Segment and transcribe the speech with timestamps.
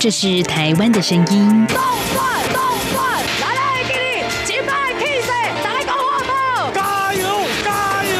[0.00, 1.66] 这是台湾的声音。
[1.66, 1.76] 动
[2.14, 2.62] 转动
[2.94, 5.26] 转，来来给你击败气势，
[5.64, 7.26] 再来搞活动，加油
[7.64, 8.10] 加油！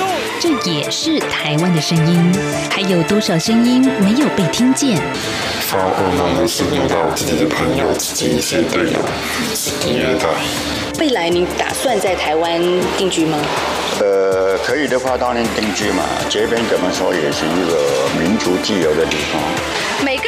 [0.40, 2.32] 这也是台湾的声音。
[2.68, 5.00] 还有多少声音没有被听见？
[5.60, 8.98] 发噩梦的是遇到自己的朋友、自己一些队友，
[9.54, 10.26] 自己约的。
[10.98, 12.60] 未来你打算在台湾
[12.96, 13.38] 定居吗？
[14.00, 16.02] 呃，可以的话当然定居嘛。
[16.28, 19.40] 这边怎么说也是一个民族自由的地方。
[20.04, 20.27] 每个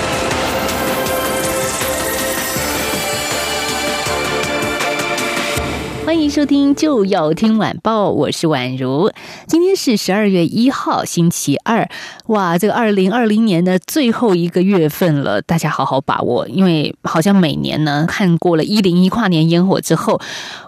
[6.11, 9.09] 欢迎收听，就要听晚报，我是宛如。
[9.47, 11.89] 今天是十二月一号，星期二。
[12.25, 20.19] 哇，这个二零二零年的最后一个月份了，大家好好把握，因为好像每年呢，看过了一零一跨年烟火之后，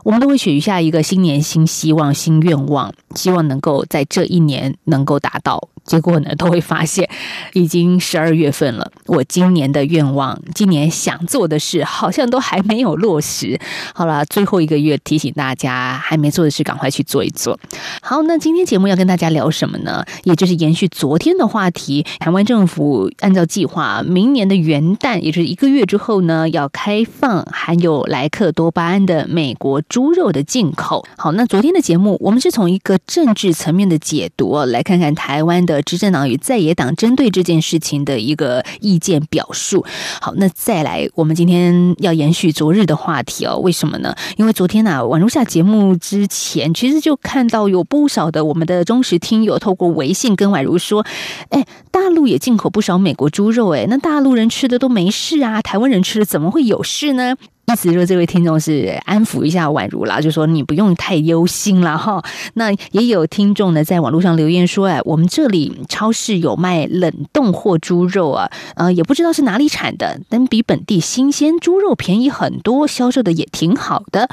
[0.06, 5.68] 我们都会许下一个新年新希望、新愿望，希望能够在这一年能够达到。
[5.84, 7.10] 结果呢，都会发现
[7.52, 8.90] 已经十二月份了。
[9.08, 13.60] 我今年的愿望，今年想做的事，好像都还没有落实。
[13.94, 17.60] 好了，最后一个月提醒大家，还没做的事，赶快去做一做。
[18.02, 20.04] 好，那今天节目要跟大家聊什么呢？
[20.24, 31.06] 也就是延续昨天的话题，台湾政府按照计划，明年的元旦，也就是一个月之后呢，要开放含有莱克多巴胺的美国猪肉的进口。
[31.18, 35.82] 好，那昨天的节目，我们是从一个政治层面的解读，来看看台湾的。
[35.84, 39.86] 执政党与在野党针对这件事情的一个意见表述。
[40.22, 43.58] 好，那再来，我们今天要延续昨日的话题哦。
[43.58, 44.16] 为什么呢？
[44.38, 51.06] 因为昨天啊，宛录下节目之前，其实就看到有不少的我们的忠实听友透过微信跟宛如说
[51.48, 62.22] ：“哎，大陆也进口不少美国猪肉，哎，那大陆人吃的都没事啊，台湾人吃的怎么会有事呢？”意思说，这位听众是安抚一下宛如啦，就说你不用太忧心了哈。
[62.56, 74.30] 那也有听众呢，在网络上留言说，哎，我们这里超市有卖冷冻货猪肉啊，呃，也不知道是哪里产的，但比本地新鲜猪肉便宜很多，销售的也挺好的。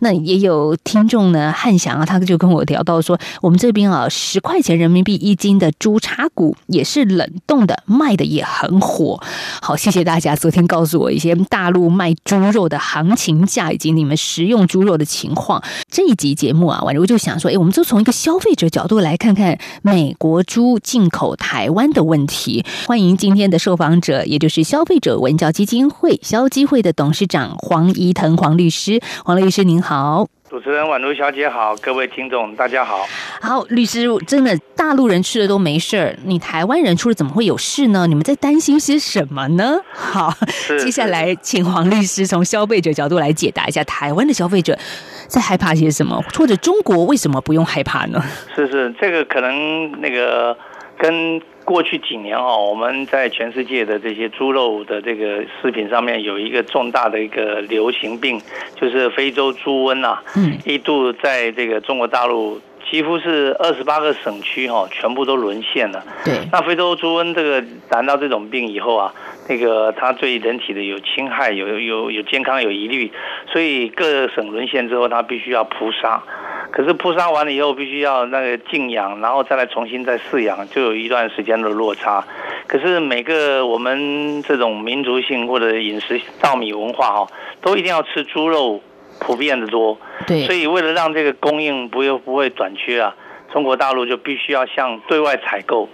[0.00, 9.20] 那也有听众呢，汉翔啊，他就跟我聊到说，我们这边啊，十块钱人民币一斤的猪叉骨也是冷冻的，卖的也很火。
[9.60, 22.64] 好，谢谢大家昨天告诉我一些大陆卖猪肉的行情价以及你们食用猪肉的情况，这一集节目啊，宛如就想说，哎，我们就从一个消费者角度来看看美国猪进口台湾的问题。
[22.86, 29.00] 欢迎今天的受访者，也就是消费者文教基金会消基会的董事长黄怡腾黄律师。
[29.24, 30.37] 黄律师您好。
[30.48, 33.06] 主持人宛如小姐好，各位听众大家好。
[33.38, 38.06] 好，律师，真的大陆人吃了都没事儿，你台湾人出了怎么会有事呢？
[38.06, 39.78] 你们在担心些什么呢？
[39.92, 40.32] 好，
[40.78, 44.78] 接下来请黄律师从消费者角度来解答一下台湾的消费者
[45.26, 48.24] 在害怕些什么，或者中国为什么不用害怕呢？
[48.56, 50.56] 是是，这个可能那个
[50.98, 51.42] 跟。
[51.68, 58.40] 过去几年哦，我们在全世界的这些猪肉的这个食品上面有一个重大的一个流行病，
[58.74, 62.58] 就是非洲猪瘟啊，嗯，一度在这个中国大陆
[62.90, 66.02] 几乎是二十八个省区哈，全部都沦陷了。
[66.24, 69.12] 对，那非洲猪瘟这个谈到这种病以后啊，
[69.46, 73.12] 那个它对人体的有侵害，有有有健康有疑虑，
[73.52, 76.22] 所以各省沦陷之后，它必须要扑杀。
[76.70, 82.24] 可是扑杀完了以后，必须要那个静养，然后再来重新再饲养，就有一段时间的落差。
[82.66, 87.26] 可是每个我们这种民族性或者饮食稻米文化哈，
[87.62, 88.80] 都一定要吃猪肉，
[89.18, 89.98] 普遍的多。
[90.26, 90.44] 对。
[90.44, 93.14] 所以为了让这个供应不又不会短缺啊，
[93.50, 95.88] 中国大陆就必须要向对外采购。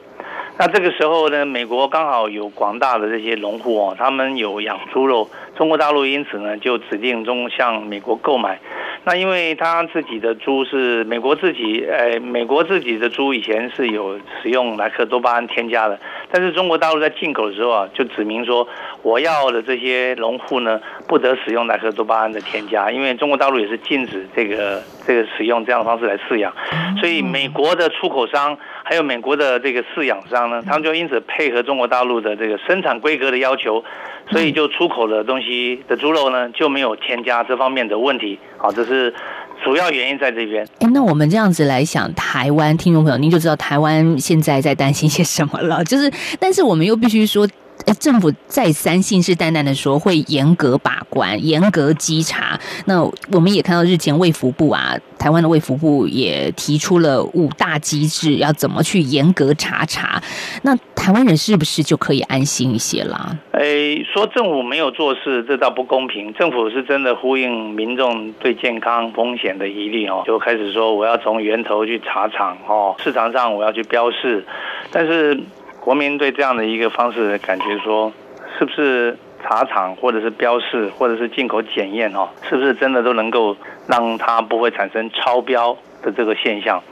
[0.57, 8.61] 那这个时候呢，美国刚好有广大的这些农户哦，他们有养猪肉，中国大陆因此呢就指定中向美国购买。
[9.07, 15.99] 那因为他自己的猪是美国自己，呃，美国自己的猪以前是有使用莱克多巴胺添加的，
[16.31, 18.67] 但是中国大陆在进口的时候啊，就指明说
[19.03, 26.51] 我要的这些农户呢，不得使用莱克多巴胺的添加，因为中国大陆也是禁止这个这个使用这样的方式来饲养，
[26.99, 33.85] 所以美国的出口商还有美国的这个饲养商呢，他们就因此配合中国大陆的这个生产规格的要求，
[34.31, 39.15] 所以就出口的东西的猪肉呢就没有添加这方面的问题，好，这是。
[39.63, 40.67] 主要原因在这边。
[40.81, 45.83] 哎，那我们这样子来想，台湾听众朋友，您就知道台湾现在在担心些什么了。
[45.85, 47.49] 就是，但是我们又必须说，
[47.93, 52.59] 政府再三信誓旦旦的说会严格把关、严格稽查。
[52.87, 53.03] 那
[53.33, 60.23] 我们也看到日前卫福部啊，台湾的卫福部也提出了五大机制，要怎么去严格查查。
[60.63, 63.37] 那台湾人是不是就可以安心一些啦？
[63.53, 66.33] 诶，说政府没有做事，这倒不公平。
[66.33, 74.45] 政府是真的呼应民众对健康风险的疑虑哦，就开始说我要从源头去查厂哦，市场上我要去标示，
[74.91, 75.39] 但是。
[75.85, 78.11] 国民对这样的一个方式感觉说，
[78.59, 83.55] 是不是茶厂或者是标示或者是进口检验哦，是不是真的都能够
[83.87, 86.83] 让它不会产生超标的这个现象？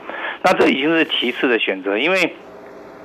[0.43, 2.35] 那这已经是其次的选择，因为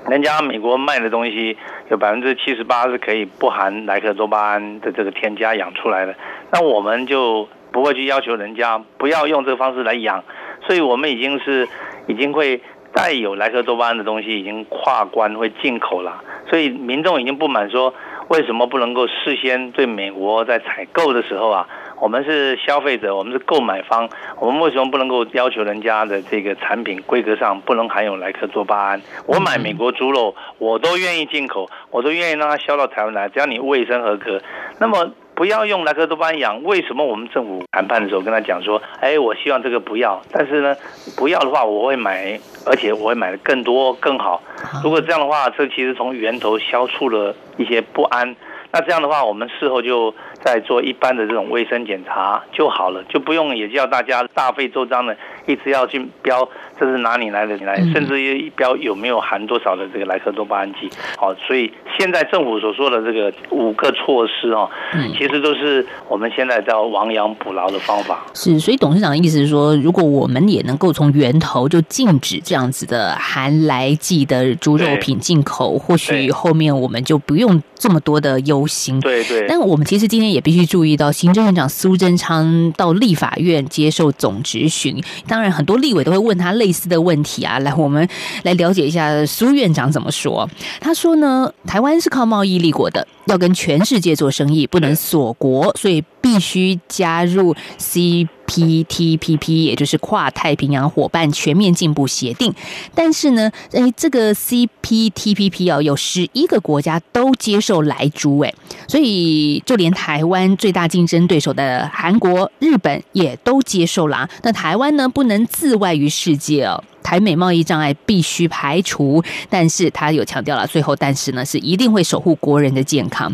[0.09, 1.55] 人家美国卖的东西
[1.89, 6.13] 有百分之七十八是可以不含莱克多巴胺的这个添加养出来的，
[6.51, 10.21] 那我们就不会去要求人家不要用这个方式来养，
[10.67, 11.65] 所以我们已经是
[12.07, 12.61] 已经会。
[12.97, 17.93] 带有莱克多巴胺的东西已经跨关会进口了，所以民众已经不满说，
[18.29, 21.67] 为什么不能够事先对美国在采购的时候啊，
[22.01, 24.09] 我们是消费者，我们是购买方，
[24.39, 28.99] 我们为什么不能够要求人家的这个产品规格上不能含有莱克多巴胺？
[29.27, 34.41] 我买美国猪肉，我都愿意进口，我都愿意让它销到台湾来，只要你卫生合格，
[34.79, 35.11] 那么。
[35.37, 40.75] 不要用莱克多巴胺养，为什么我们政府谈判的时候跟他讲说，哎，我希望这个不要，但是呢，
[41.15, 44.41] 不要的话我会买，而且我会买的更多更好。
[44.83, 48.35] 如果这样的话，这其实从源头消除了一些不安。
[48.71, 50.11] 那这样的话，我们事后就
[50.43, 56.47] 再做一般的这种卫生检查就好了，就不用也叫大家大费周章的一直要去标
[56.79, 60.89] 这是哪里来的来，甚至一标有没有含多少的这个莱克多巴胺剂。
[61.17, 64.69] 好，所以现在政府所说的这个五个措施哦，
[65.17, 68.25] 其实都是我们现在叫亡羊补牢的方法。
[68.33, 78.99] 是，所以董事长的意思是说，如果我们也能够从源头就禁止这样子的含来剂的猪肉品进口，或许后面我们就不用这么多的忧心。
[78.99, 79.45] 对对。
[79.47, 87.59] 但我们其实今天也必须注意到，行政院长苏贞昌到立法院接受总质询，当然很多立委都会问他类似的问题啊。
[87.59, 88.07] 来，我们
[88.43, 90.49] 来了解一下苏院长怎么说。
[90.79, 98.27] 他说呢，台湾是靠贸易立国的，要跟全世界做生意，不能锁国，所以必须加入 C。
[98.47, 102.53] PTPP 也就是跨太平洋伙伴全面进步协定，
[102.95, 108.55] 但是呢，诶，这个 CPTPP 啊，有十一个国家都接受来猪，诶，
[108.87, 114.29] 所以就连台湾最大竞争对手的韩国、日本也都接受了。
[114.43, 116.81] 那台湾呢，不能自外于世界哦。
[117.07, 123.33] 台美贸易障碍必须排除，但是他有强调了，最后但是呢，是一定会守护国人的健康。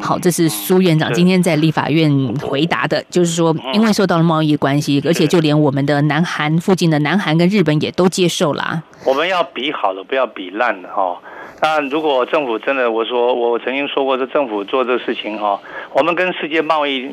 [0.00, 2.08] 好，这是苏院长今天在立法院
[2.40, 8.84] 回答的，就是说，因为受到了贸易关系，而且就连我们的南韩附近的南韩跟日本也都接受了。
[9.04, 11.18] 我们要比好了，不要比烂的哈。
[11.60, 15.60] 那如果政府真的，我说我曾经说过，这政府做这事情哈，
[15.92, 17.10] 我们跟世界贸易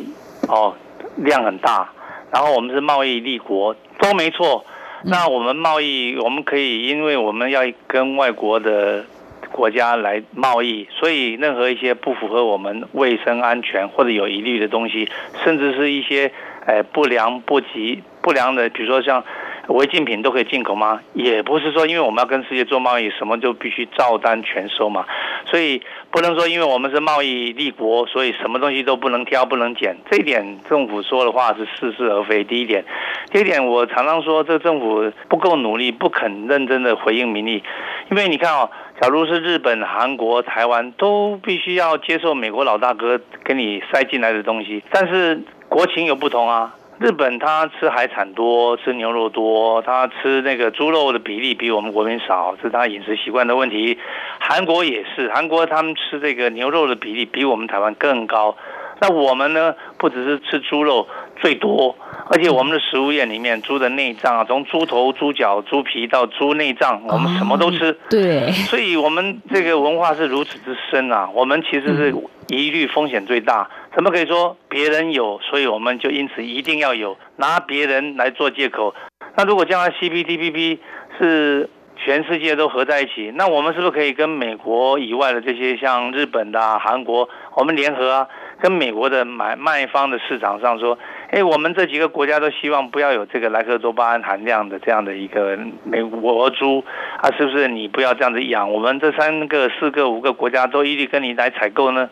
[0.48, 0.76] 哦
[1.16, 1.90] 量很大，
[2.32, 4.64] 然后我们是贸易立国都没错。
[5.08, 9.06] 那我们贸易，我们可以，因为我们要跟外国的
[9.52, 15.08] 国家来贸易，所以任何一些不符合我们卫生安全或者有疑虑的东西，
[15.44, 16.32] 甚至是一些
[16.66, 19.24] 诶不良不及不良的，比如说像。
[19.68, 21.00] 违禁品都可以进口吗？
[21.14, 25.06] 也不是说，因为我们要跟世界做贸易，什么就必须照单全收嘛。
[25.46, 25.82] 所以
[26.12, 29.96] 不能说，因为我们是贸易立国，所以什么东西都不能挑、不能捡。
[30.10, 32.44] 这一点政府说的话是似是而非。
[32.44, 32.86] 第一点，
[33.32, 37.64] 第一点，我常常说，这政府不够努力，不肯认真的回应民意。
[38.12, 38.70] 因为你看哦，
[39.02, 46.76] 假如是日本、韩国、台湾都必须要接受美国老大哥给你塞进来的东西，但是国情有不同啊。
[46.98, 54.00] 日本他吃海产多，吃牛肉多，他吃那个猪肉的比例比我们国民少，是他饮食习惯的问题。
[54.40, 58.56] 韩国也是，韩国他们吃这个牛肉的比例比我们台湾更高。
[59.02, 61.96] 那我们呢，不只是吃猪肉最多，
[62.30, 67.98] 而且我们的食物链里面猪的内脏啊，从猪头、猪脚、猪皮到猪内脏，我们什么都吃。
[68.10, 72.16] 对，所以我们这个文化是如此之深啊，我们其实是
[72.48, 73.70] 疑虑风险最大。
[73.94, 78.94] 怎么可以说别人有，所以我们就因此一定要有，拿别人来做借口？
[79.38, 80.80] 那如果将来 CPTPP
[81.18, 88.28] 是全世界都合在一起，那我们是不是可以跟美国以外的这些像日本的、啊、韩国，我们联合啊，
[88.60, 90.98] 跟美国的买卖方的市场上说，
[91.30, 96.84] 哎，我们这几个国家都希望不要有这个莱克多巴胺含量的这样的一个美国猪
[97.22, 98.72] 啊，是不是你不要这样子养？
[98.72, 102.10] 我们这三个、四个、五个国家都一律跟你来采购呢？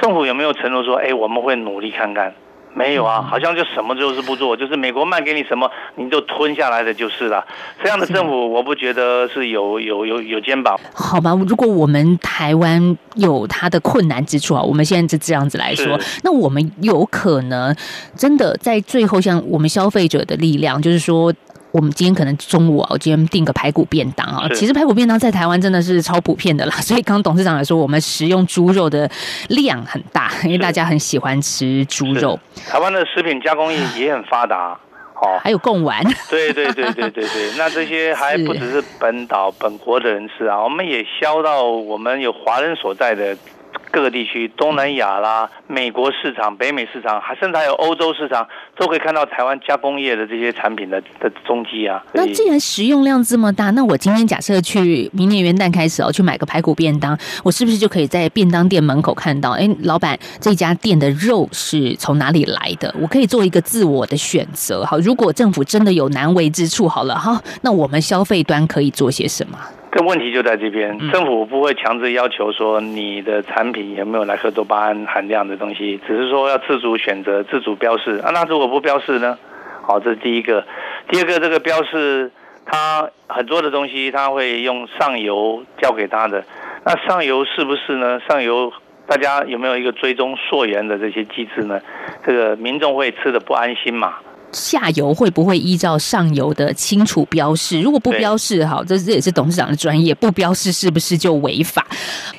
[0.00, 2.34] 政府有没有承诺说，哎，我们会努力看看？
[2.74, 7.44] 没有啊，好像就什么就是不做，就是美国卖给你什么，你就吞下来的就是了。
[7.82, 10.78] 这样的政府，我不觉得是有有有有肩膀。
[10.92, 17.74] 好吧，如果我们台湾有它的困难之处啊，我们现在就这样子来说，那我们有可能
[18.16, 21.32] 真的在最后，像我们消费者的力量，就是说。
[21.74, 24.48] 我们今天可能中午啊，我今天订个排骨便当啊。
[24.54, 29.10] 其实排骨便当在台湾真的是超普遍的啦， 所以刚刚董事长来说，我们食用猪肉的
[29.48, 32.38] 量很大，因为大家很喜欢吃猪肉。
[32.68, 34.78] 台湾的食品加工业也很发达，
[35.16, 36.00] 哦，还有贡丸。
[36.30, 43.36] 对对对对对对， 那这些还不只是本岛本国的人吃啊，我们也销到我们有华人所在的。
[43.94, 48.44] 各个地区，东南亚啦、美国市场、北美市场，还甚至还有欧洲市场，
[48.76, 52.04] 都可以看到台湾加工业的这些产品的的踪迹啊。
[52.12, 59.52] 那既然食用量这么大，那我今天假设去明年元旦开始哦，去买个排骨便当，我是不是就可以在便当店门口看到？
[59.52, 62.92] 哎，老板，这家店的肉是从哪里来的？
[63.00, 64.84] 我可以做一个自我的选择。
[64.84, 69.56] 好，如果政府真的有难为之处，好了哈，那我们消费端可以做些什么？
[69.94, 78.30] 这问题就在这边，政府不会强制要求说你的产品有没有莱克多巴胺含量的东西，只是说要自主选择、自主标示啊。
[78.34, 79.38] 那如果不标示呢？
[79.82, 80.66] 好，这是第一个。
[81.08, 82.32] 第二个，这个标示
[82.66, 86.42] 它很多的东西，它会用上游交给他的。
[86.84, 88.18] 那上游是不是呢？
[88.28, 88.72] 上游
[89.06, 91.80] 大家有没有一个追踪溯源的这些机制呢？
[92.26, 94.14] 这个民众会吃的不安心嘛？
[94.54, 97.80] 下游会不会依照上游的清楚标示？
[97.80, 101.86] 如果不标示，好，这这也是董事长的专业，不标示是不是就违法？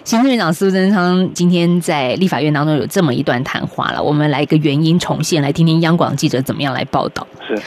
[0.03, 7.27] 行政院长苏贞昌今天在立法院当中有这么一段谈话了，我们来一个原音重现，来听听央广记者怎么样来报道。
[7.48, 7.62] 是。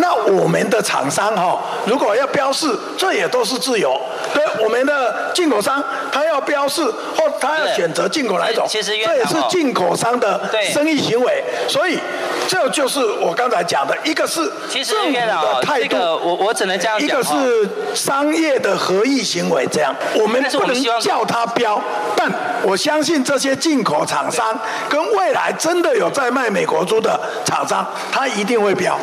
[0.00, 2.66] 那我们的厂商哈，如果要标示，
[2.96, 3.94] 这也都是自由。
[4.32, 10.40] 对，我们的进口商他要标示或他要选择进口哪种，其实这也是进口商的
[10.72, 11.42] 生意行为。
[11.66, 11.98] 所以
[12.46, 14.44] 这就是我刚才讲的，一个是
[14.84, 17.08] 政府的态度，我我只能这样讲。
[17.08, 21.80] 一个是商业的合意行为，这样我们不能叫他标，
[22.14, 22.30] 但
[22.62, 28.98] 我相信这些进口厂商跟未来真的有在卖美国猪的厂商，他一定会标。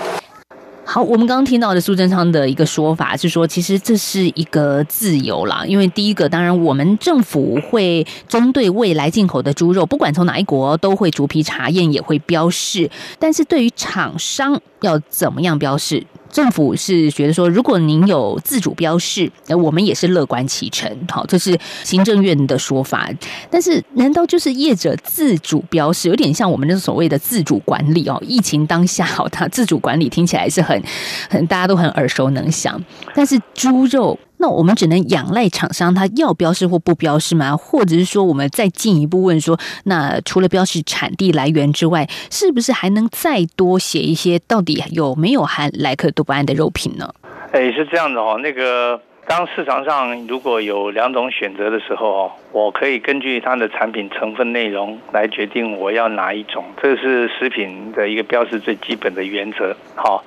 [0.92, 5.64] 好，我们刚刚听到的苏贞昌的一个说法是说，其实这是一个自由啦。
[5.64, 12.90] 因为第一个，当然我们政府会针对未来进口的猪肉，不管从哪一国，都会逐批查验，也会标示。
[13.20, 16.04] 但是对于厂商要怎么样标示？
[16.32, 20.90] 政府是觉得说，如果您有自主标示，那我们也是乐观其成。
[21.10, 23.10] 好，这是行政院的说法。
[23.50, 28.22] 但是，难道就是业者自主标示，有点像我们那所谓的自主管理哦？
[28.26, 30.82] 疫情当下，好，它自主管理听起来是很
[31.30, 32.82] 很大家都很耳熟能详。
[33.14, 34.18] 但是猪肉。
[34.42, 37.58] 那我们只能仰赖厂商，他要标示或不标示吗？
[37.58, 47.14] 或者是说，我们再进一步问说，那除了标示产地来源之外，是不是还能再多写一些，到底有没有含莱克多巴胺的肉品呢？
[47.52, 48.40] 哎，是这样的哦。
[48.42, 59.76] 那个当市场上如果有两种选择的时候哦，我可以根据它的产品成分内容来决定我要哪一种，这是食品的一个标示最基本的原则。
[59.96, 60.24] 好，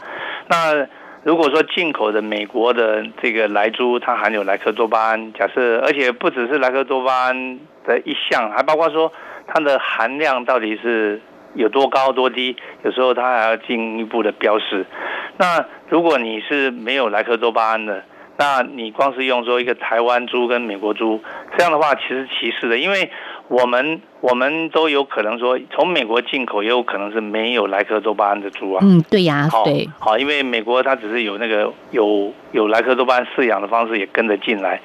[0.49, 0.87] 那。
[1.25, 9.13] 如果说进口的美国的这个莱猪，它含有莱克多巴胺，假设而且不只是莱克多巴胺的一项，还包括说
[9.47, 11.21] 它的含量到底是
[11.55, 14.85] 有多高多低，有时候它还要进一步的标示。
[15.39, 18.03] 那如果你是没有莱克多巴胺的，
[18.37, 21.23] 那你光是用说一个台湾猪跟美国猪，
[21.57, 23.11] 这样的话其实歧视的，因为。
[23.49, 28.81] 我们我们都有可能说，从美国进口也有可能是没有莱克多巴胺的猪啊。
[28.83, 34.81] 嗯，对呀，好，对，好，因为美国它只是有那个有有莱克多巴胺饲养的方式也跟着进来，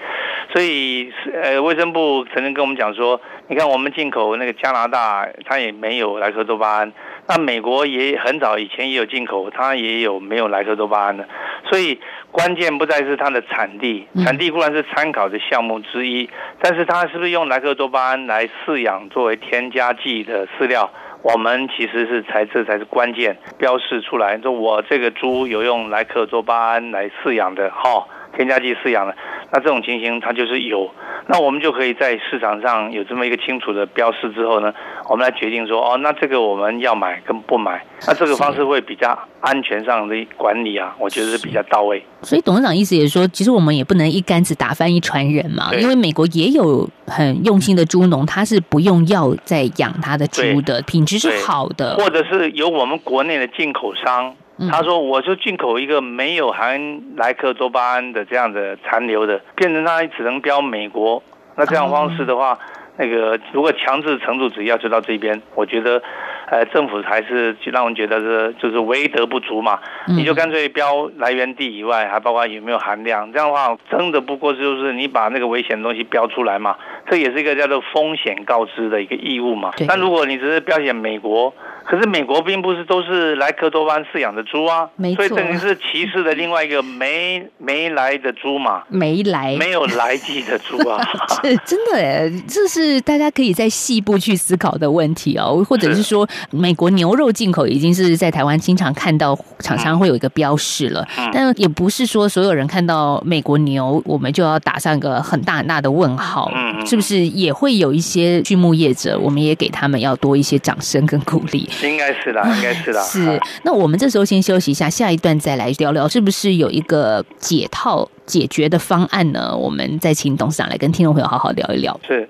[0.52, 1.12] 所以
[1.42, 6.92] 呃，卫生部曾经跟我们讲说，你看我们进口那个加拿大，它也没有莱克多巴胺。
[7.28, 11.28] 那美国也很早以前也有进口，它也有没有莱克多巴胺的，
[11.70, 12.00] 所以
[12.32, 16.30] 关键不再是它的产地，产地固然是参考的项目之一，
[16.62, 20.90] 但是它是不是用莱克多巴胺来饲养作为添加剂的饲料，
[21.22, 28.08] 我们其实是才这才是关键，标示出来，说我这个猪有用莱克多巴胺来饲养的，哈。
[28.38, 29.16] 添加剂饲养的，
[29.52, 30.90] 那这种情形它就是有，
[31.26, 34.72] 那我们就可以在市场上有这么一个清楚的标示之后呢，
[35.10, 42.02] 我们来决定说，哦，那这个我们要买跟不买，那这个方式会比较安全上的管理啊，我觉得是比较到位。
[42.22, 54.36] 所以董事长意思也是说，其实我们也不能一竿子打翻一船人嘛，因为美国也有很用心的猪农，他是不用药在养他的猪的，品质是好的，或者是由我们国内的进口商。
[54.72, 61.22] 他说：“我就进口一个没有含莱克多巴胺的这样的残留的，变成它只能标美国。
[61.56, 62.58] 那这样方式的话，
[62.98, 66.02] 那个如果强制程度只要求到这边，我觉得，
[66.50, 76.76] 呃，政府还是让人觉得是就是唯德不足嘛，你就干脆标来源地以外，还包括有没有含量，这样的话，真的不过就是你把那个危险的东西标出来嘛，
[77.10, 79.72] 这也是一个叫做风险告知的一个义务嘛。
[79.88, 91.00] 但如果你只是标写美国，可是美国并不是都是莱克多巴饲养的猪啊，所以等于是歧视的另外一个没没来的猪嘛， 没来没有来记的猪啊，
[91.44, 96.08] 是真的哎，这是大家可以在细部去思考的问题哦，或者是。
[96.08, 106.52] 说美国牛肉进口已经是在台湾经常看到厂商会有一个标示了，但也不是说所有人看到美国牛我们就要打上一个很大很大的问号，
[106.86, 111.70] 是不是也会有一些畜牧业者，我们也给他们要多一些掌声跟鼓励。
[111.84, 113.02] 应该是啦， 应该是啦。
[113.04, 119.56] 是，那我们这时候先休息一下，下一段再来聊聊，是不是有一个解套解决的方案呢？
[119.56, 122.00] 我们再请董事长来跟听众朋友好好聊一聊。
[122.08, 122.30] 是。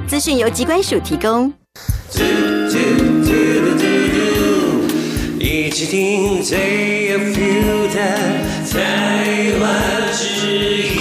[0.07, 1.51] 资讯由机关署提供。
[5.39, 7.99] 一起听最有 feel 的
[8.71, 10.25] 台湾之
[10.95, 11.00] 音。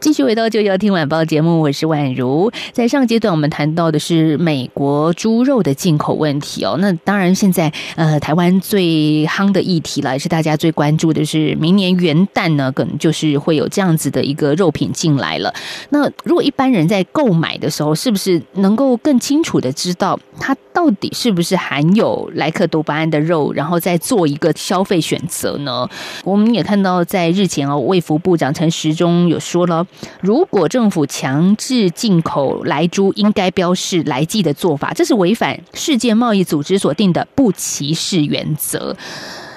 [0.00, 2.52] 继续回到就要听晚报节目，我是婉如。
[2.72, 6.76] 在上阶段，我们谈到的是美国猪肉的进口问题哦。
[6.78, 15.52] 那当然，现在呃，台湾最夯的议题了，也是大家最关注的是，明年元旦呢，可能就是会有这样子的一个肉品进来了。
[15.90, 25.88] 那如果一般人在购买的时候，是不是能够更清楚的知道它到底是不是含有莱克多巴胺的肉，然后再做一个消费选择呢？
[26.22, 29.84] 我们也看到，在日前哦，卫福部长陈时中有说了。
[30.20, 38.96] 如果政府强制进口莱猪，应该标示莱剂的做法，这是违反世界贸易组织所定的不歧视原则。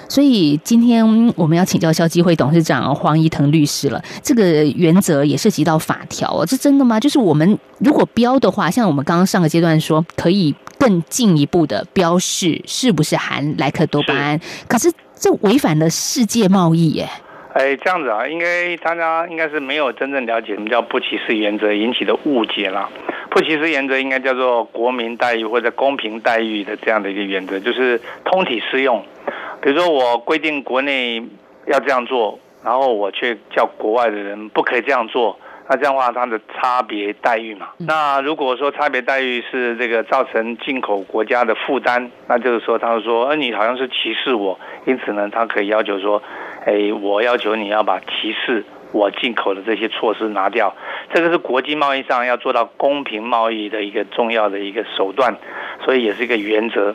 [0.08, 4.02] 所以今天我们要请教消基会董事长黄怡腾律师了。
[4.22, 7.00] 这个原则也涉及到法条哦，这真的吗？
[7.00, 17.08] 就是我们如果标的话，像我们刚刚上个阶段说，可以更进一步的标示是不是含莱克多巴胺，可是这违反了世界贸易耶。
[17.54, 22.88] 哎，这样子啊，应该大家应该是没有真正了解什么叫不歧视原则引起的误解啦。
[23.30, 29.04] 不歧视原则应该叫做国民待遇或者公平待遇的这样的一个原则，就是通体适用。
[29.60, 31.22] 比如说我规定国内
[31.66, 35.38] 要这样做，然后我却叫国外的人不可以这样做。
[35.68, 37.68] 那这样的话，它的差别待遇嘛？
[37.78, 46.20] 那如果说差别待遇是这个造成进口国家的负担，那就是说，他会说，呃，你好像是歧视我，因此呢，他可以要求说，
[46.64, 50.74] 哎，我要求你要把歧视我进口的这些措施拿掉。
[51.12, 55.36] 这个是国际贸易上要做到公平贸易的一个重要的一个手段，
[55.84, 56.94] 所以也是一个原则。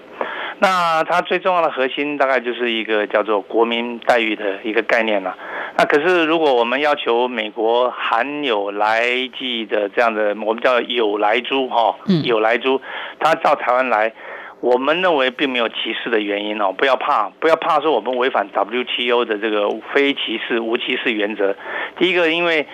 [0.60, 5.38] 那它最重要的核心大概就是一个叫做国民待遇的一个概念了。
[5.78, 9.06] 那可是如果我们要求美国含有来
[9.38, 12.82] 剂的这样的，我们叫有来猪哈，有来猪，
[13.20, 14.12] 它到台湾来，
[14.60, 21.56] 我们认为并没有歧视的原因哦，不要怕，不要怕说我们违反 WTO 的这个非歧视、无歧视原则。
[21.98, 22.68] 第一个，因为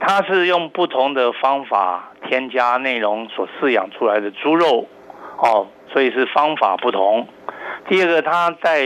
[0.00, 4.88] 它是用不同的方法添加内容所饲养出来的猪肉
[5.38, 5.68] 哦。
[5.90, 7.26] 所以是方法不同。
[7.88, 8.82] 第二个，它在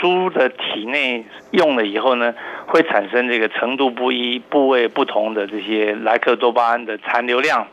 [0.00, 2.32] 猪的体内用了以后呢，
[2.68, 7.66] 会产生这个程度不一、部位不同的这些莱克多巴胺的残留量。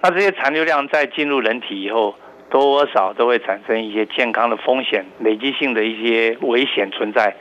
[0.00, 2.14] 那这些残留量在进入人体以后，
[2.50, 7.36] 多少都会产生一些健康的风险、累积性的一些危险存在。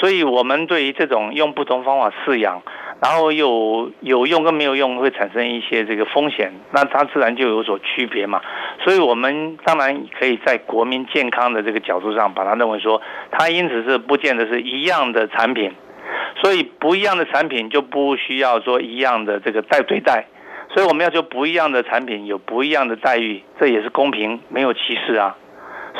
[0.00, 2.62] 所以，我们对于这种用不同方法饲养。
[3.02, 8.40] 然后有有用跟没有用会产生一些这个风险，那它自然就有所区别嘛。
[8.82, 15.72] 所以我们当然可以在国民健康的这个角度上，把它认为说，它因此是不见得是一样的产品，
[16.40, 20.24] 所以不一样的产品就不需要说一样的这个待对待。
[20.74, 25.36] 所以我们要求不一样的产品有不一样的待遇，这也是公平，没有歧视啊。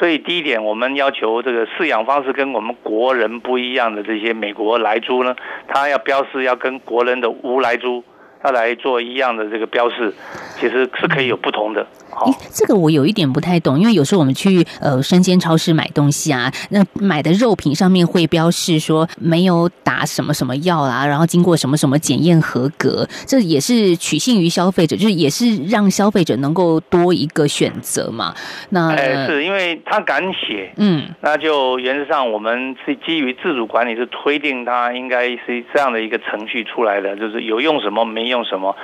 [0.00, 5.37] 所以第一点，我们要求这个饲养方式跟我们国人不一样的这些美国莱猪呢，
[5.68, 8.02] 它要标示要跟国人的无莱猪，
[8.44, 10.12] 要来做一样的这个标示，
[10.61, 11.87] 其实是可以有不同的。
[12.11, 28.33] 好，这个我有一点不太懂，因为有时候我们去呃生鲜超市买东西啊，那买的肉品上面会标示说没有打什么什么药啦，然后经过什么什么检验合格，这也是取信于消费者，就是也是让消费者能够多一个选择嘛。
[28.68, 38.77] 那哎，是因为他敢写，嗯，那就原则上我们是基于自主管理，是推定他应该是这样的一个程序出来的，就是有用什么没用用什么。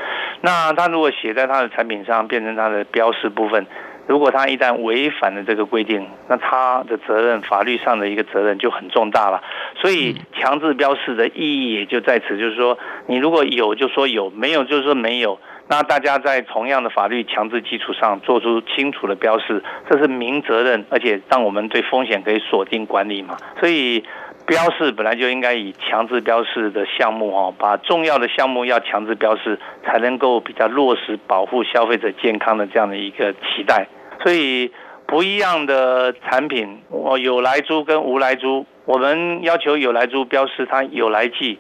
[0.43, 3.67] 那他如果写在他的产品上，变成他的标示部分，
[4.07, 9.43] 如果他一旦违反了这个规定，那他的责任，法律上的一个责任就很重大了。
[9.81, 15.39] 所以强制标示的意义也就在此，就是说，你如果有就说有，没有就说没有。
[15.69, 23.37] 那大家在同样的法律强制基础上做出清楚的标示，这是明责任，而且让我们对风险可以锁定管理嘛。
[23.59, 24.05] 所以。
[24.51, 33.87] 标示本来就应该以强制标示的项目哦，把重要的项目要强制标示，才能够比较落实保护消费者健康的这样的一个期待。
[34.25, 34.73] 所以
[35.07, 41.57] 不一样的产品，我有莱猪跟无莱猪，我们要求有莱猪标示它有莱剂，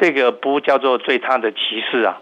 [0.00, 2.18] 这个不叫做对它的歧视啊，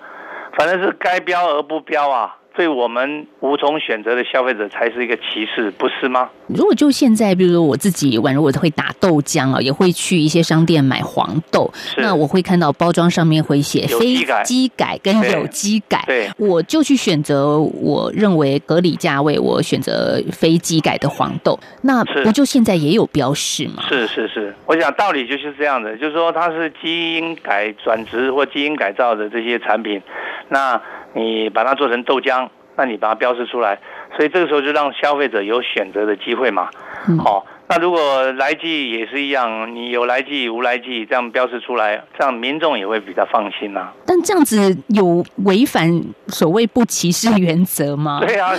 [0.58, 2.36] 反正是该标而不标啊。
[2.54, 6.28] 对我们无从选择的消费者才是一个歧视，不是吗？
[6.48, 23.84] 如果就现在，比如说我自己，宛如我会打豆浆啊，也会去一些商店买黄豆，那我会看到包装上面会写非基改跟有机改，对，我就去选择我认为合理价位，我选择非基改的黄豆，那不就现在也有标示吗？
[23.88, 30.02] 是是是，我想道理就是这样的，就是说它是基因改转植或基因改造的这些产品，
[30.48, 30.80] 那。
[31.14, 33.78] 你把它做成豆浆，那你把它标示出来，
[34.16, 36.70] 所以这个时候就让消费者有选择的机会嘛。
[37.08, 43.92] 嗯、好，那如果来剂也是一样，你有来剂无来剂这样标示出来，这样民众也会比较放心呐、啊。
[44.06, 48.20] 但这样子有违反所谓不歧视原则吗？
[48.20, 48.52] 对啊，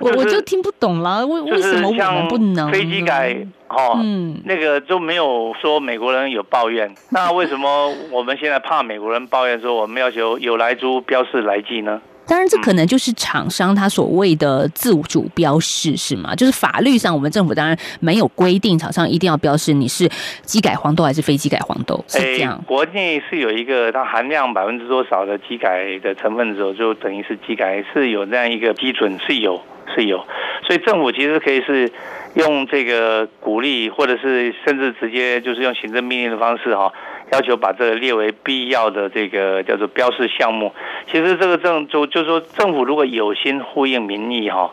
[0.00, 2.70] 我、就是、我就听不懂了，为为什么我们不能？
[2.70, 3.36] 飞机改
[3.68, 12.00] 哦，嗯，那个就没有说美国人有抱怨，那为什么我们现在怕美国人抱怨说我们要求有来猪标示来记呢？
[12.26, 16.34] 当然，这可能就是厂商他所谓的自主标示，是吗？
[16.34, 20.06] 就是法律上，我们政府当然没有规定厂商一定要标示你是
[20.42, 22.52] 机改黄豆还是非机改黄豆，是这样。
[22.52, 29.58] 欸、国内是有一个它含量百分之多少的机改的成分的时候，就等于是机改是有这样一个基准，是有
[29.94, 30.24] 是有。
[30.66, 31.90] 所以政府其实可以是
[32.34, 36.92] 用这个鼓励，或者是甚至直接就是用行政命令的方式哈。
[37.30, 40.72] 要求把这个列为必要的这个叫做标示项目，
[41.12, 44.72] 其实这个政就就是说政府如果有心呼应民意哈，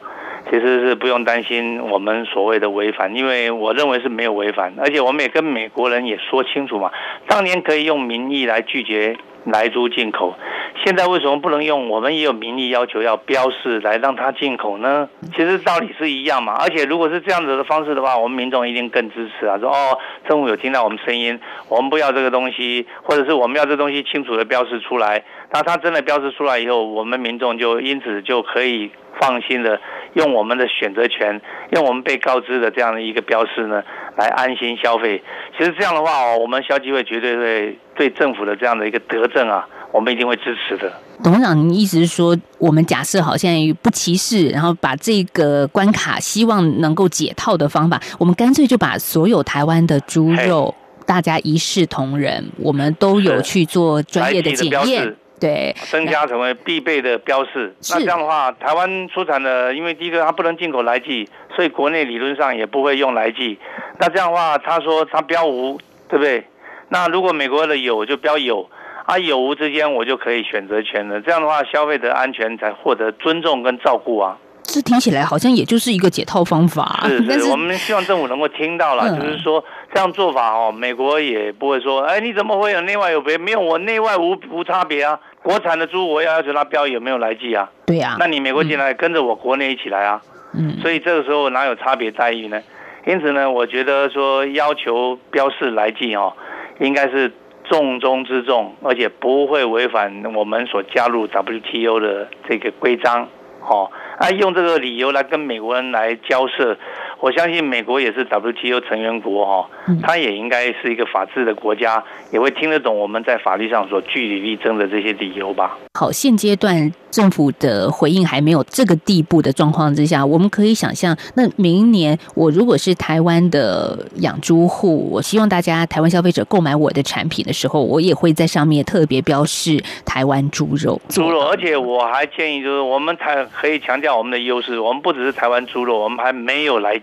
[0.49, 6.89] 其实是不用担心我们所谓的违反，因为我认为是没有违反，而且我们也跟美国人也说清楚嘛，
[7.27, 9.17] 当年可以用民意来拒绝。
[9.45, 10.35] 莱猪进口，
[10.83, 11.89] 现在为什么不能用？
[11.89, 15.07] 我们也有民意要求要标示来让它进口呢？
[15.35, 16.53] 其实道理是一样嘛。
[16.53, 19.57] 而且如果是这样子的方式的话，我们民众一定更支持啊。
[19.59, 25.23] 说哦，政府有听到我们声音，我们不要这个东西，或者是我们要这东西清楚的标示出来。
[25.51, 29.79] 那它真的标示出来以后，我们民众就因此就可以放心的
[30.13, 31.39] 用我们的选择权，
[31.71, 33.83] 用我们被告知的这样的一个标示呢，
[34.17, 35.21] 来安心消费。
[35.57, 40.91] 其实这样的话哦，我们消基会绝对会对政府的这样的一个德政啊，我们一定会支持的。
[41.23, 43.51] 董事长，您意思是说，我们假设好像
[43.81, 50.73] 不歧视，然后把这个关卡希望能够解套的方法，我们干脆就把所有台湾的猪肉
[51.05, 55.15] 大家一视同仁，我们都有去做专业的检验。
[55.39, 57.75] 对，增加成为必备的标示。
[57.91, 63.59] 那这样的话，台湾出产的，因为第一个它不能进口来剂，所以国内理论上也不会用来剂。
[63.99, 66.45] 那这样的话，他说他标无，对不对？
[66.89, 68.69] 那如果美国的有就标有，
[69.05, 71.19] 啊有无之间我就可以选择权了。
[71.19, 74.37] 这样的话，消费者安全才获得尊重跟照顾啊。
[74.75, 77.05] 这听起来好像也就是一个解套方法。
[77.07, 83.37] 是 是，是我们希望政府能够听到了，嗯、就是说这样做法哦，美国也不会说，哎，你怎么会有内外有别？
[83.37, 85.17] 没有，我内外无无差别啊。
[85.41, 87.71] 国产的猪，我要要求它标有没有来记啊？
[87.85, 88.17] 对呀、啊。
[88.19, 90.21] 那你美国进来跟着我国内一起来啊？
[90.53, 90.77] 嗯。
[90.81, 92.61] 所以这个时候哪有差别待遇呢？
[93.07, 96.33] 因此呢，我觉得说要求标示来记哦，
[96.81, 97.31] 应该是
[97.63, 103.29] 重中之重，而且不会违反我们所加入 WTO 的这个规章。
[103.67, 106.77] 哦，啊，用这个理由来跟美国人来交涉，
[107.19, 109.69] 我相信美国也是 WTO 成员国哈，
[110.01, 115.77] 他也应该是一个法治的国家，也会听得懂我们在法律上所据理力争的这些理由吧。
[115.93, 130.99] 好，现阶段政府的回应还没有这个地步的状况之下，我们可以想象，那明年我如果是台湾的养猪户，我希望大家台湾消费者购买我的产品的时候，我也会在上面特别标示台湾猪肉。
[131.07, 136.99] 猪肉，而且我还建议，就是我们台可以强调我们的优势，我们不只是台湾猪肉，我们还没有来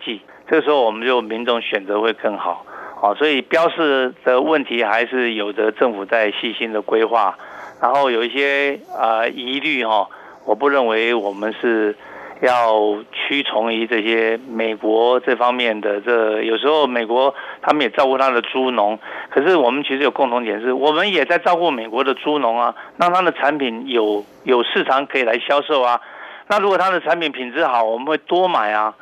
[0.49, 2.67] 这个时候我们就民众选择会更好。
[3.01, 7.37] 好，所以标示的问题还是有着政府在细心的规划，
[7.81, 10.09] 然后有一些呃疑虑哈，
[10.45, 11.97] 我不认为我们是
[12.41, 16.01] 要屈从于这些美国这方面的。
[16.01, 18.97] 这有时候美国他们也照顾他的猪农，
[19.31, 26.01] 可是我们其实有共同点是，我们也在照顾美国的猪农啊，让他的产品有有市场可以来销售啊。
[26.47, 28.95] 那如果他的产品品质好，我们会多买啊。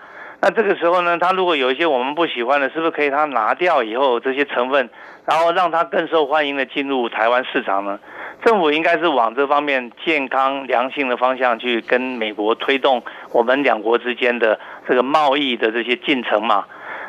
[0.42, 4.88] 那这个时候呢，他如果有一些我们不喜欢的，是不是可以他拿掉以后这些成分，
[5.26, 7.98] 然后让他更受欢迎的进入台湾市场呢？
[8.42, 16.64] 政府应该是往这方面健康良性的方向去跟美国推动我们两国之间的这个贸易的这些进程嘛。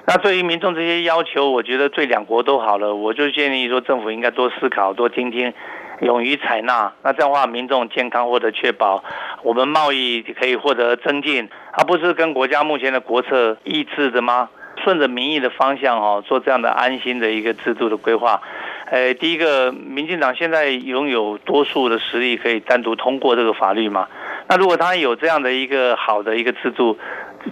[0.05, 5.53] 那对于民众这些要求，我觉得对两国都好了，我就建议说政府应该多思考，多听听。
[6.01, 9.03] 勇于采纳，那这样的话，民众健康获得确保，
[9.43, 14.49] 我们贸易可以获得增进，而不是跟国家目前的国策一致的吗？
[14.83, 18.41] 顺着民意的方向哦，做这样的安心的一个制度的规划。
[18.89, 24.07] 呃，第一个，民进党现在拥有多数的实力，可以单独通过这个法律嘛？
[24.47, 26.97] 那如果他有这样的一个好的一个制度，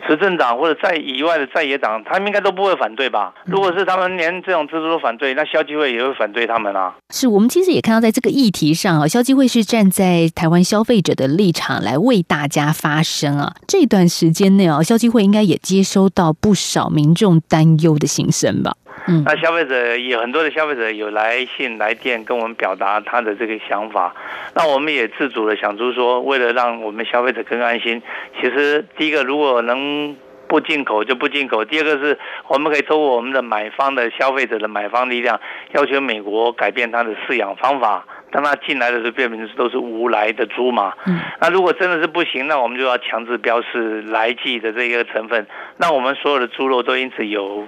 [0.08, 3.34] 执政党或者在以外的在野党，他们应该都不会反对吧？
[3.46, 6.96] 如果是他们连这种制度都反对，那消基会也会反对他们啊。
[7.10, 13.54] 是我们其实也看到，在这个议题上啊，消基会是站在台湾消费者的立场来为大家发声啊。
[13.68, 18.74] 这段时间内啊，消基会应该也接收到不少民众担忧的心声吧。
[19.08, 24.14] 嗯，那消费者有很多的消费者有来信来电跟我们表达他的这个想法，
[24.56, 28.02] 那我们也自主的想出说，为了让我们消费者更安心，
[28.40, 30.16] 其实第一个如果能
[30.48, 35.40] 不进口就不进口，第二个是我们可以通过我们的买方的消费者的买方力量，
[35.74, 40.94] 要求美国改变它的饲养方法，当他进来的时候变成都是无来的猪嘛。
[41.06, 45.48] 嗯，那如果真的是不行，那我们就要强制标示来记的这一个成分，
[45.78, 47.66] 那我们所有的猪肉都因此有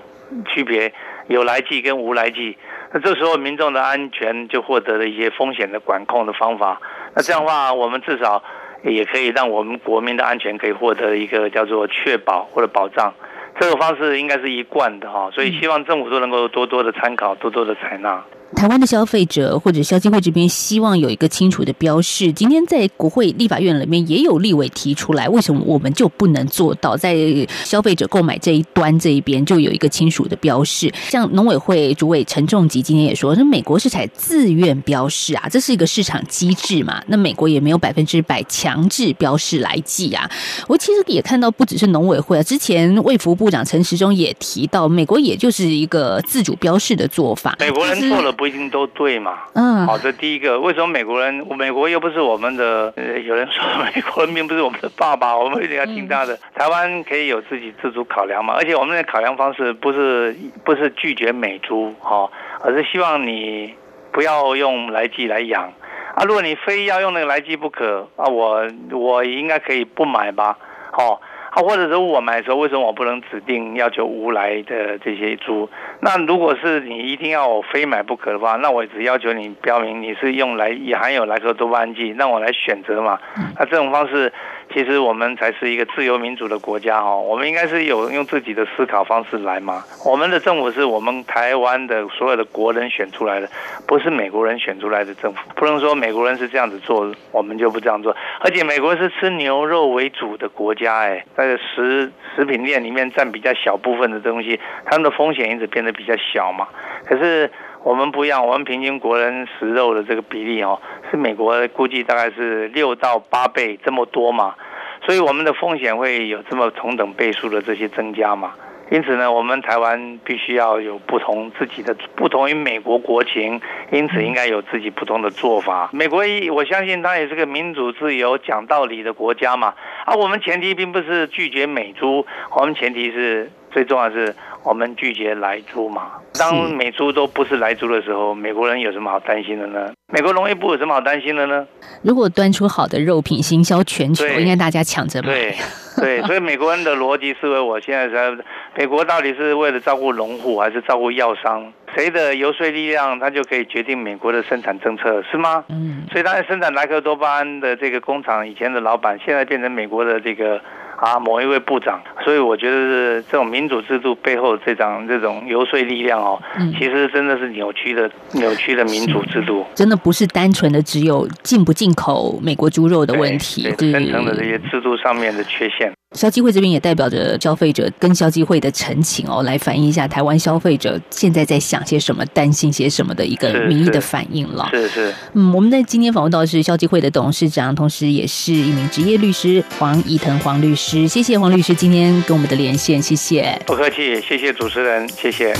[0.47, 0.93] 区别。
[1.31, 2.57] 有来记跟无来记，
[2.93, 6.81] 那这时候民众的安全就获得了一些风险的管控的方法。
[7.15, 8.43] 那这样的话，我们至少
[8.83, 13.13] 也可以让我们国民的安全可以获得一个叫做确保或者保障。
[13.59, 18.23] 这个方式应该是一贯的哈，所以希望政府都能够多多的参考，多多的采纳。
[18.55, 22.31] 台湾的消费者或者消基会这边希望有一个清楚的标示。
[22.33, 27.15] 今天在国会立法院里面也有立委提出来，为什么我们就不能做到在
[27.63, 30.93] 消费者购买这一端这一边就有一个清楚的标示？
[31.09, 37.01] 像农委会主委陈仲吉今天也说，那美国是采自愿标示啊，这是一个市场机制嘛。
[37.07, 40.29] 那美国也没有百分之百强制标示来记啊。
[40.67, 47.55] 我其实也看到不只是农委会啊，之前卫福部长陈时中也提到，美国也就是一个自主标示的做法。
[47.59, 48.35] 美国人做了。
[48.41, 49.37] 不一定都对嘛。
[49.53, 52.91] 嗯，好的，第一个，为什么美国人，美国又不是我们的？
[52.95, 56.35] 呃，有人说美国人并不是我们的爸爸， 我们一定要听他的。
[56.55, 62.27] 台湾可以有自己自主考量嘛，而且我们的考量方式不是不是拒绝美猪，哈，
[62.61, 63.75] 而是希望你
[64.11, 65.71] 不要用来记来养
[66.15, 66.23] 啊。
[66.25, 70.57] 如果你非要用那个来记不可啊，我我应该可以不买吧，
[70.91, 71.21] 好。
[71.51, 75.69] 啊，或者是我买的时候，为什么我不能指定要求无来的这些猪？
[75.99, 83.19] 那如果是你一定要我非买不可的话，那我只要求你标明你是用来也含有莱克多巴胺剂，让我来选择嘛。
[83.59, 84.33] 那这种方式。
[84.73, 89.83] 其实我们才是一个自由民主的国家哈，我们应该是有用自己的思考方式来嘛。
[90.05, 93.49] 我们的政府是我们台湾的所有的国人选出来的，
[93.87, 95.39] 不是美国人选出来的政府。
[95.55, 98.15] 不能说美国人是这样子做，我们就不这样做。
[98.39, 106.67] 而且美国是吃牛肉为主的国家，哎，在食食品链里面占比较小部分的东西，他们的风险因子变得比较小嘛。
[107.05, 107.51] 可是
[107.83, 114.55] 我们不一样，我们平均国人食肉的这个比例哦，是美国估计大概是六到八倍这么多嘛。
[115.03, 118.53] 所以我们的风险会有这么同等倍数的这些增加嘛？
[118.91, 125.89] 因此呢，我们台湾必须要有不同自己的不同于美国国情，因此应该有自己不同的做法。
[125.93, 129.73] 美国一我相信它也是个民主自由讲道理的国家嘛。
[130.05, 136.11] 啊，我们前提并不是拒绝美猪，我们前提是最重要的是我们拒绝莱猪嘛。
[136.39, 139.91] 当美猪都不是莱猪的时候，美国人有什么好担心的呢？
[140.13, 141.67] 美国农业部有什么好担心的呢？
[142.03, 145.27] 如果端出好的肉品，行销全球，应该大家抢着买。
[145.27, 145.55] 对，
[145.97, 148.43] 对， 所以美国人的逻辑思维，我现在在
[148.75, 151.71] 美国到底是为了照顾农户，还是照顾药商？
[151.93, 155.63] 谁的游说力量，他就可以决定美国的生产政策，是吗？
[155.69, 156.03] 嗯。
[156.11, 160.61] 所以他在生产莱克多巴胺的这个工厂，以前的老板，现在变成美国的这个。
[161.01, 175.91] 啊，某一位部长，所以我觉得是这种民主制度背后这张这种游说力量哦，嗯、其实真的是扭曲的扭曲的民主制度，真的不是单纯的只有进不进口美国猪肉的问题，对，深层的这些制度上面的缺陷。
[176.13, 184.67] 消基会这边也代表着消费者跟消基会的陈情哦，来反映一下台湾消费者现在在想些什么、担心些什么的一个民意的反应了。
[184.71, 191.07] 是是，是是，嗯，我们在今天访问到的是消基会的董事长，同时也是一名职业律师黄怡腾黄律师。
[191.07, 193.57] 谢谢黄律师今天跟我们的连线，谢谢。
[193.65, 195.55] 不客气，谢谢主持人，谢谢。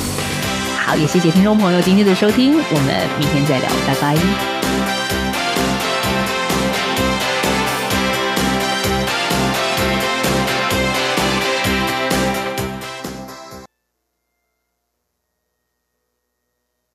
[0.75, 4.60] 好，也谢谢听众朋友今天的收听，我们明天再聊，拜拜。